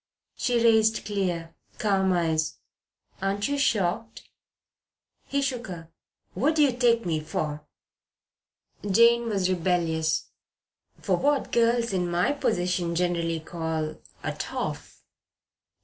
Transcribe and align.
She 0.35 0.55
raised 0.55 1.05
clear, 1.05 1.53
calm 1.77 2.11
eyes. 2.13 2.57
"Aren't 3.21 3.47
you 3.47 3.59
shocked?" 3.59 4.23
He 5.27 5.43
shook 5.43 5.67
her. 5.67 5.89
"What 6.33 6.55
do 6.55 6.63
you 6.63 6.75
take 6.75 7.05
me 7.05 7.19
for?" 7.19 7.67
Jane 8.89 9.29
was 9.29 9.47
rebellious. 9.47 10.31
"For 10.99 11.17
what 11.17 11.51
girls 11.51 11.93
in 11.93 12.09
my 12.09 12.31
position 12.31 12.95
generally 12.95 13.41
call 13.41 13.97
a 14.23 14.31
'toff.' 14.33 15.03